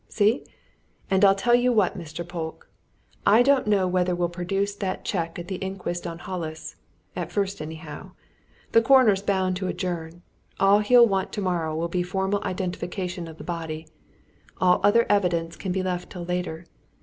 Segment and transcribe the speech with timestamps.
[0.09, 0.43] See?
[1.11, 2.27] And I'll tell you what, Mr.
[2.27, 2.67] Polke
[3.23, 6.75] I don't know whether we'll produce that cheque at the inquest on Hollis
[7.15, 8.13] at first, anyhow.
[8.71, 10.23] The coroner's bound to adjourn
[10.59, 13.87] all he'll want tomorrow will be formal identification of the body
[14.59, 16.65] all other evidence can be left till later.